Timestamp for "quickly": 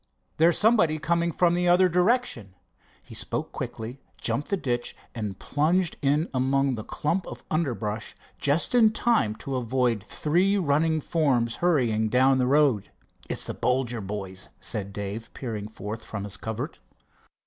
3.51-3.99